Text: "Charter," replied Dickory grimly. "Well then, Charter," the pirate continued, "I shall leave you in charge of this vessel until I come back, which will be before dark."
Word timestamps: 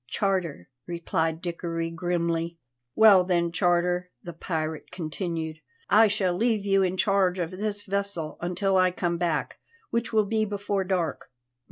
"Charter," 0.07 0.67
replied 0.87 1.43
Dickory 1.43 1.91
grimly. 1.91 2.57
"Well 2.95 3.23
then, 3.23 3.51
Charter," 3.51 4.09
the 4.23 4.33
pirate 4.33 4.89
continued, 4.89 5.57
"I 5.91 6.07
shall 6.07 6.35
leave 6.35 6.65
you 6.65 6.81
in 6.81 6.97
charge 6.97 7.37
of 7.37 7.51
this 7.51 7.83
vessel 7.85 8.37
until 8.41 8.77
I 8.77 8.89
come 8.89 9.19
back, 9.19 9.59
which 9.91 10.11
will 10.11 10.25
be 10.25 10.43
before 10.43 10.83
dark." 10.85 11.29